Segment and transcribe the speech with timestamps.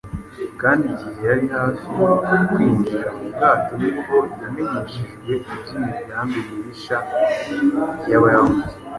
[0.61, 1.85] kandi igihe yari hafi
[2.51, 6.97] kwinjira mu bwato nibwo yamenyeshejwe iby’imigambi mibisha
[8.09, 8.63] y’Abayahudi